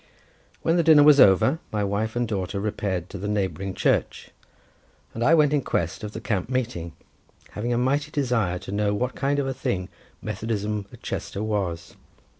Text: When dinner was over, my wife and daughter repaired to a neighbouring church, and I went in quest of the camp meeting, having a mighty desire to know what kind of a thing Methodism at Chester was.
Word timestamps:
When 0.63 0.81
dinner 0.83 1.03
was 1.03 1.19
over, 1.19 1.59
my 1.71 1.83
wife 1.83 2.15
and 2.15 2.27
daughter 2.27 2.59
repaired 2.59 3.07
to 3.11 3.23
a 3.23 3.27
neighbouring 3.27 3.75
church, 3.75 4.31
and 5.13 5.23
I 5.23 5.35
went 5.35 5.53
in 5.53 5.61
quest 5.61 6.03
of 6.03 6.13
the 6.13 6.19
camp 6.19 6.49
meeting, 6.49 6.93
having 7.51 7.71
a 7.71 7.77
mighty 7.77 8.09
desire 8.09 8.57
to 8.57 8.71
know 8.71 8.95
what 8.95 9.13
kind 9.13 9.37
of 9.37 9.45
a 9.45 9.53
thing 9.53 9.89
Methodism 10.19 10.87
at 10.91 11.03
Chester 11.03 11.43
was. 11.43 11.95